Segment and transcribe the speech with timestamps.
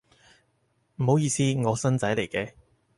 [0.95, 2.53] 唔好意思，我新仔嚟嘅